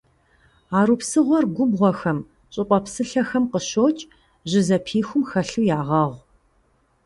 Арупсыгъуэр 0.79 1.45
губгъуэхэм, 1.55 2.19
щӏыпӏэ 2.53 2.79
псылъэхэм 2.83 3.43
къыщокӏ, 3.51 4.01
жьы 4.49 4.61
зэпихум 4.67 5.23
хэлъу 5.29 5.65
ягъэгъу. 5.77 6.17